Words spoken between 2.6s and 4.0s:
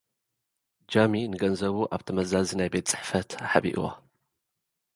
ቤት ጽሕፈት ሓቢኡዎ።